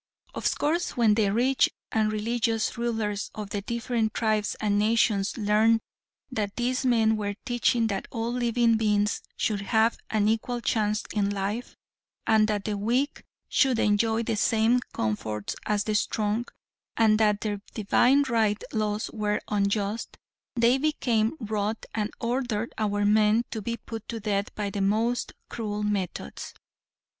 Of 0.33 0.57
course 0.57 0.97
when 0.97 1.13
the 1.13 1.29
rich 1.31 1.69
and 1.91 2.11
religious 2.11 2.75
rulers 2.75 3.29
of 3.35 3.51
the 3.51 3.61
different 3.61 4.15
tribes 4.15 4.55
and 4.59 4.79
nations 4.79 5.37
learned 5.37 5.81
that 6.31 6.55
these 6.55 6.83
men 6.83 7.17
were 7.17 7.35
teaching 7.45 7.85
that 7.85 8.07
all 8.09 8.31
living 8.33 8.77
beings 8.77 9.21
should 9.37 9.61
have 9.61 9.99
an 10.09 10.27
equal 10.27 10.59
chance 10.59 11.03
in 11.13 11.29
life, 11.29 11.75
and 12.25 12.47
that 12.47 12.65
the 12.65 12.79
weak 12.79 13.21
should 13.47 13.77
enjoy 13.77 14.23
the 14.23 14.35
same 14.37 14.79
comforts 14.91 15.55
as 15.67 15.83
the 15.83 15.93
strong, 15.93 16.47
and 16.97 17.19
that 17.19 17.41
their 17.41 17.61
divine 17.75 18.23
right 18.23 18.63
laws 18.73 19.11
were 19.13 19.39
unjust, 19.49 20.17
they 20.55 20.79
became 20.79 21.35
wroth 21.39 21.85
and 21.93 22.11
ordered 22.19 22.73
our 22.79 23.05
men 23.05 23.43
to 23.51 23.61
be 23.61 23.77
put 23.77 24.09
to 24.09 24.19
death 24.19 24.55
by 24.55 24.71
the 24.71 24.81
most 24.81 25.33
cruel 25.47 25.83
methods. 25.83 26.55